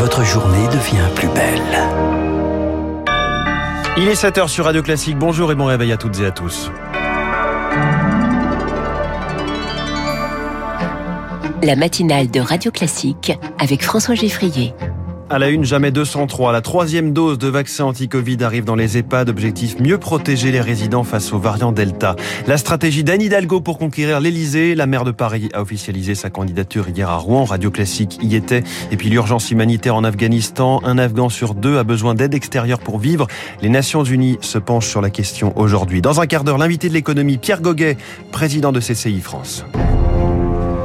[0.00, 1.60] votre journée devient plus belle.
[3.98, 5.18] Il est 7h sur Radio Classique.
[5.18, 6.70] Bonjour et bon réveil à toutes et à tous.
[11.62, 14.72] La matinale de Radio Classique avec François Geffrier.
[15.32, 16.50] À la une, jamais 203.
[16.50, 19.28] La troisième dose de vaccin anti-Covid arrive dans les EHPAD.
[19.28, 22.16] Objectif, mieux protéger les résidents face aux variants Delta.
[22.48, 24.74] La stratégie d'Anne Hidalgo pour conquérir l'Elysée.
[24.74, 27.44] La maire de Paris a officialisé sa candidature hier à Rouen.
[27.44, 28.64] Radio Classique y était.
[28.90, 30.80] Et puis l'urgence humanitaire en Afghanistan.
[30.82, 33.28] Un Afghan sur deux a besoin d'aide extérieure pour vivre.
[33.62, 36.02] Les Nations Unies se penchent sur la question aujourd'hui.
[36.02, 37.98] Dans un quart d'heure, l'invité de l'économie, Pierre Goguet,
[38.32, 39.64] président de CCI France.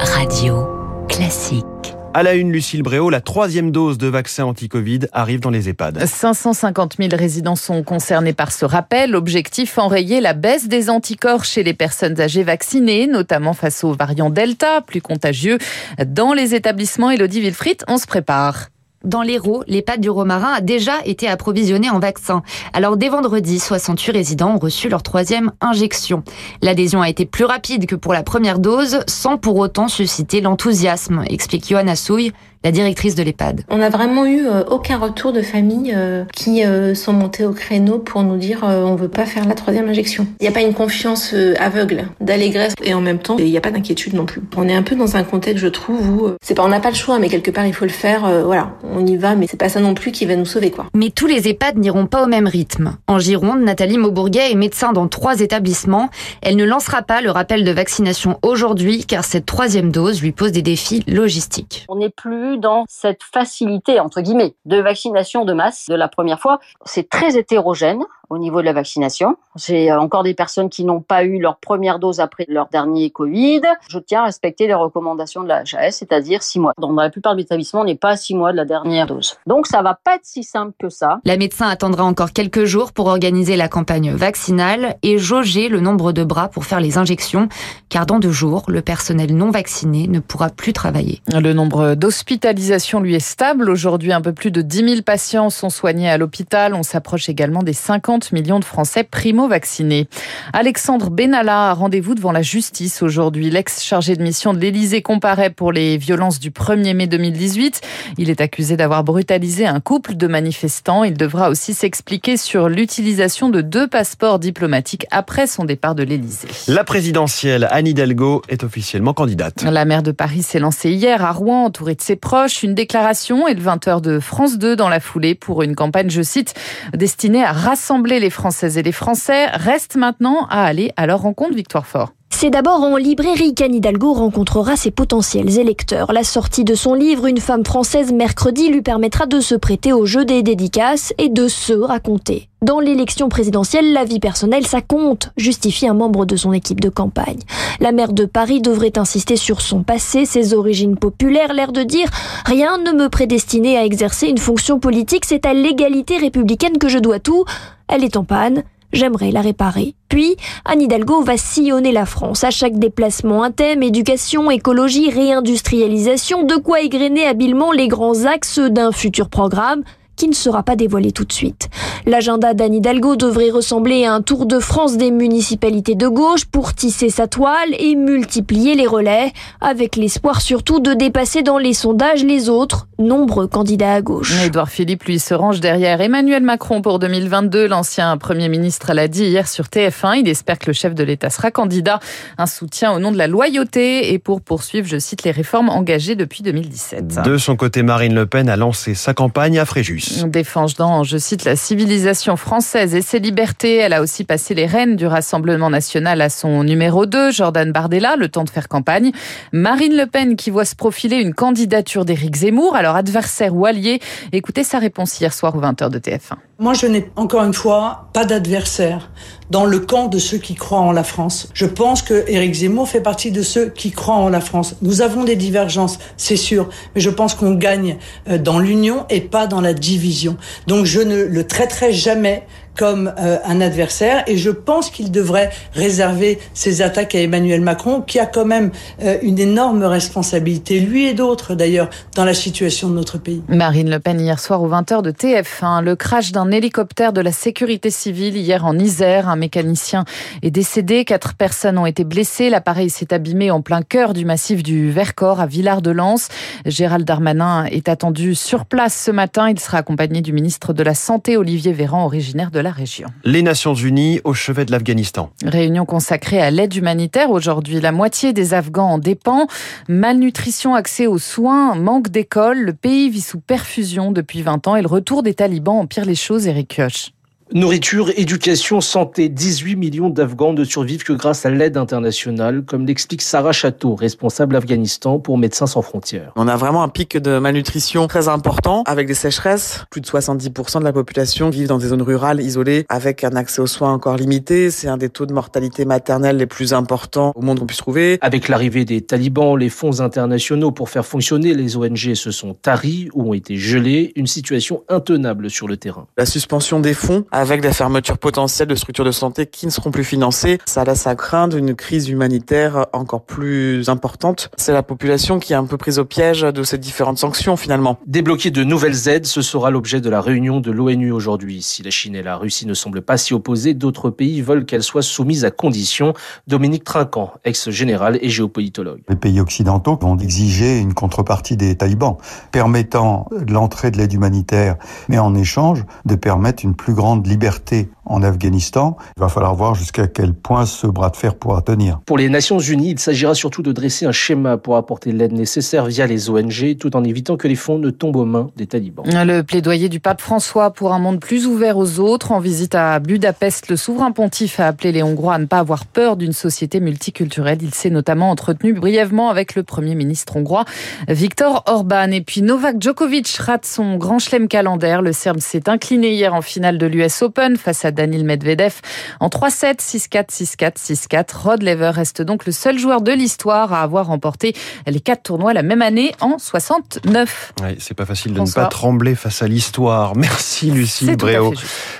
[0.00, 0.66] Radio
[1.08, 1.94] Classique.
[2.14, 6.04] À la une, Lucille Bréau, la troisième dose de vaccin anti-Covid arrive dans les EHPAD.
[6.04, 9.16] 550 000 résidents sont concernés par ce rappel.
[9.16, 14.28] Objectif, enrayer la baisse des anticorps chez les personnes âgées vaccinées, notamment face au variant
[14.28, 15.56] Delta, plus contagieux.
[16.04, 18.68] Dans les établissements, Elodie Wilfried, on se prépare.
[19.04, 22.42] Dans l'Hérault, l'EHPAD du Romarin a déjà été approvisionné en vaccins.
[22.72, 26.22] Alors dès vendredi, 68 résidents ont reçu leur troisième injection.
[26.62, 31.24] L'adhésion a été plus rapide que pour la première dose, sans pour autant susciter l'enthousiasme,
[31.28, 32.32] explique Johanna Souille,
[32.64, 33.62] la directrice de l'EHPAD.
[33.68, 37.52] On n'a vraiment eu euh, aucun retour de famille euh, qui euh, sont montés au
[37.52, 40.26] créneau pour nous dire on veut pas faire la troisième injection.
[40.40, 43.60] Il n'y a pas une confiance aveugle, d'allégresse et en même temps il n'y a
[43.60, 44.42] pas d'inquiétude non plus.
[44.56, 46.90] On est un peu dans un contexte, je trouve, où c'est pas on n'a pas
[46.90, 48.28] le choix, mais quelque part il faut le faire.
[48.44, 50.86] voilà, on y va, mais c'est pas ça non plus qui va nous sauver quoi.
[50.94, 52.96] Mais tous les EHPAD n'iront pas au même rythme.
[53.06, 56.10] En Gironde, Nathalie Maubourguet est médecin dans trois établissements.
[56.40, 60.52] Elle ne lancera pas le rappel de vaccination aujourd'hui car cette troisième dose lui pose
[60.52, 61.86] des défis logistiques.
[61.88, 66.40] On n'est plus dans cette facilité, entre guillemets, de vaccination de masse de la première
[66.40, 66.60] fois.
[66.84, 69.36] C'est très hétérogène au niveau de la vaccination.
[69.56, 73.60] J'ai encore des personnes qui n'ont pas eu leur première dose après leur dernier Covid.
[73.88, 76.72] Je tiens à respecter les recommandations de la HAS, c'est-à-dire six mois.
[76.78, 79.36] Dans la plupart des établissements, on n'est pas à six mois de la dernière dose.
[79.46, 81.20] Donc ça va pas être si simple que ça.
[81.24, 86.12] La médecin attendra encore quelques jours pour organiser la campagne vaccinale et jauger le nombre
[86.12, 87.48] de bras pour faire les injections,
[87.90, 91.20] car dans deux jours, le personnel non vacciné ne pourra plus travailler.
[91.28, 93.68] Le nombre d'hospitalisations lui est stable.
[93.68, 96.72] Aujourd'hui, un peu plus de 10 000 patients sont soignés à l'hôpital.
[96.74, 100.06] On s'approche également des 50 millions de Français primo-vaccinés.
[100.52, 103.50] Alexandre Benalla a rendez-vous devant la justice aujourd'hui.
[103.50, 107.80] L'ex-chargé de mission de l'Élysée comparaît pour les violences du 1er mai 2018.
[108.18, 111.04] Il est accusé d'avoir brutalisé un couple de manifestants.
[111.04, 116.48] Il devra aussi s'expliquer sur l'utilisation de deux passeports diplomatiques après son départ de l'Élysée.
[116.68, 119.62] La présidentielle, Anne Hidalgo, est officiellement candidate.
[119.62, 122.62] La maire de Paris s'est lancée hier à Rouen, entourée de ses proches.
[122.62, 126.22] Une déclaration et le 20h de France 2 dans la foulée pour une campagne, je
[126.22, 126.54] cite,
[126.94, 129.46] destinée à rassembler les Françaises et les Français.
[129.46, 132.12] Reste maintenant à aller à leur rencontre, Victoire Fort.
[132.42, 136.12] C'est d'abord en librairie qu'Anne Hidalgo rencontrera ses potentiels électeurs.
[136.12, 140.06] La sortie de son livre Une femme française mercredi lui permettra de se prêter au
[140.06, 142.48] jeu des dédicaces et de se raconter.
[142.60, 146.88] Dans l'élection présidentielle, la vie personnelle, ça compte, justifie un membre de son équipe de
[146.88, 147.38] campagne.
[147.78, 152.08] La maire de Paris devrait insister sur son passé, ses origines populaires, l'air de dire
[152.44, 156.98] rien ne me prédestinait à exercer une fonction politique, c'est à l'égalité républicaine que je
[156.98, 157.44] dois tout.
[157.86, 159.94] Elle est en panne, j'aimerais la réparer.
[160.08, 162.44] Puis, Anne Hidalgo va sillonner la France.
[162.44, 168.58] À chaque déplacement, un thème, éducation, écologie, réindustrialisation, de quoi égrener habilement les grands axes
[168.58, 169.82] d'un futur programme
[170.22, 171.68] qui ne sera pas dévoilé tout de suite.
[172.06, 176.74] L'agenda d'Anne Hidalgo devrait ressembler à un tour de France des municipalités de gauche pour
[176.74, 182.22] tisser sa toile et multiplier les relais, avec l'espoir surtout de dépasser dans les sondages
[182.22, 184.32] les autres, nombreux candidats à gauche.
[184.44, 187.66] Édouard Philippe, lui, se range derrière Emmanuel Macron pour 2022.
[187.66, 190.20] L'ancien Premier ministre l'a dit hier sur TF1.
[190.20, 191.98] Il espère que le chef de l'État sera candidat.
[192.38, 196.14] Un soutien au nom de la loyauté et pour poursuivre, je cite, les réformes engagées
[196.14, 197.22] depuis 2017.
[197.24, 200.11] De son côté, Marine Le Pen a lancé sa campagne à Fréjus.
[200.26, 203.76] Défendant, je cite, la civilisation française et ses libertés.
[203.76, 208.16] Elle a aussi passé les rênes du Rassemblement national à son numéro 2, Jordan Bardella,
[208.16, 209.12] le temps de faire campagne.
[209.52, 212.76] Marine Le Pen qui voit se profiler une candidature d'Éric Zemmour.
[212.76, 214.00] Alors adversaire ou allié.
[214.32, 216.36] Écoutez sa réponse hier soir au 20h de TF1.
[216.62, 219.10] Moi, je n'ai encore une fois pas d'adversaire
[219.50, 221.48] dans le camp de ceux qui croient en la France.
[221.54, 224.76] Je pense que Éric Zemmour fait partie de ceux qui croient en la France.
[224.80, 227.96] Nous avons des divergences, c'est sûr, mais je pense qu'on gagne
[228.28, 230.36] euh, dans l'union et pas dans la division.
[230.68, 232.46] Donc je ne le traiterai jamais
[232.76, 234.24] comme euh, un adversaire.
[234.26, 238.70] Et je pense qu'il devrait réserver ses attaques à Emmanuel Macron qui a quand même
[239.02, 243.42] euh, une énorme responsabilité, lui et d'autres d'ailleurs, dans la situation de notre pays.
[243.48, 247.32] Marine Le Pen hier soir aux 20h de TF1, le crash d'un hélicoptère de la
[247.32, 250.04] sécurité civile hier en Isère, un mécanicien
[250.42, 254.62] est décédé, quatre personnes ont été blessées, l'appareil s'est abîmé en plein cœur du massif
[254.62, 256.28] du Vercors à Villard-de-Lans.
[256.66, 260.94] Gérald Darmanin est attendu sur place ce matin, il sera accompagné du ministre de la
[260.94, 263.08] Santé Olivier Véran, originaire de la région.
[263.24, 265.30] Les Nations Unies au chevet de l'Afghanistan.
[265.44, 267.80] Réunion consacrée à l'aide humanitaire aujourd'hui.
[267.80, 269.46] La moitié des Afghans en dépend.
[269.88, 272.60] Malnutrition, accès aux soins, manque d'école.
[272.60, 276.14] Le pays vit sous perfusion depuis 20 ans et le retour des talibans empire les
[276.14, 277.12] choses, Eric Kioch.
[277.54, 283.20] Nourriture, éducation, santé, 18 millions d'Afghans ne survivent que grâce à l'aide internationale, comme l'explique
[283.20, 286.32] Sarah Chateau, responsable Afghanistan pour Médecins sans frontières.
[286.36, 289.84] On a vraiment un pic de malnutrition très important avec des sécheresses.
[289.90, 293.60] Plus de 70% de la population vit dans des zones rurales isolées avec un accès
[293.60, 294.70] aux soins encore limité.
[294.70, 298.16] C'est un des taux de mortalité maternelle les plus importants au monde qu'on puisse trouver.
[298.22, 303.10] Avec l'arrivée des talibans, les fonds internationaux pour faire fonctionner les ONG se sont taris
[303.12, 304.12] ou ont été gelés.
[304.16, 306.06] Une situation intenable sur le terrain.
[306.16, 309.90] La suspension des fonds avec la fermeture potentielle de structures de santé qui ne seront
[309.90, 310.58] plus financées.
[310.64, 314.48] Ça laisse à craindre une crise humanitaire encore plus importante.
[314.56, 317.98] C'est la population qui est un peu prise au piège de ces différentes sanctions finalement.
[318.06, 321.62] Débloquer de nouvelles aides, ce sera l'objet de la réunion de l'ONU aujourd'hui.
[321.62, 324.84] Si la Chine et la Russie ne semblent pas s'y opposer, d'autres pays veulent qu'elles
[324.84, 326.14] soient soumises à conditions.
[326.46, 329.00] Dominique Trinquant, ex-général et géopolitologue.
[329.08, 332.18] Les pays occidentaux vont exiger une contrepartie des talibans,
[332.52, 334.76] permettant l'entrée de l'aide humanitaire,
[335.08, 338.96] mais en échange de permettre une plus grande liberté en Afghanistan.
[339.16, 342.00] Il va falloir voir jusqu'à quel point ce bras de fer pourra tenir.
[342.06, 345.86] Pour les Nations Unies, il s'agira surtout de dresser un schéma pour apporter l'aide nécessaire
[345.86, 349.04] via les ONG, tout en évitant que les fonds ne tombent aux mains des talibans.
[349.06, 352.32] Le plaidoyer du pape François pour un monde plus ouvert aux autres.
[352.32, 355.86] En visite à Budapest, le souverain pontife a appelé les Hongrois à ne pas avoir
[355.86, 357.58] peur d'une société multiculturelle.
[357.62, 360.64] Il s'est notamment entretenu brièvement avec le premier ministre hongrois,
[361.08, 362.10] Viktor Orban.
[362.10, 365.02] Et puis Novak Djokovic rate son grand chelem calendaire.
[365.02, 368.80] Le Serbe s'est incliné hier en finale de l'US Open face à Daniil Medvedev
[369.20, 371.36] en 3-7, 6-4, 6-4, 6-4.
[371.36, 374.54] Rod Lever reste donc le seul joueur de l'histoire à avoir remporté
[374.86, 377.54] les quatre tournois la même année en 69.
[377.62, 380.16] Oui, c'est pas facile de ne pas trembler face à l'histoire.
[380.16, 381.54] Merci Lucie Bréau.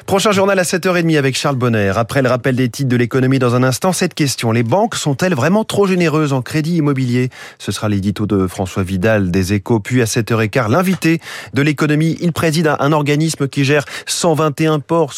[0.07, 1.93] Prochain journal à 7h30 avec Charles Bonner.
[1.97, 4.53] Après le rappel des titres de l'économie dans un instant, cette question.
[4.53, 7.31] Les banques sont-elles vraiment trop généreuses en crédit immobilier?
[7.59, 9.81] Ce sera l'édito de François Vidal des Échos.
[9.81, 11.21] Puis à 7h15, l'invité
[11.55, 12.17] de l'économie.
[12.21, 15.13] Il préside un organisme qui gère 121 ports,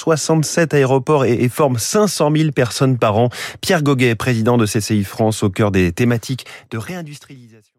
[0.64, 3.28] 67 aéroports et, forme 500 000 personnes par an.
[3.60, 7.73] Pierre Goguet, président de CCI France, au cœur des thématiques de réindustrialisation.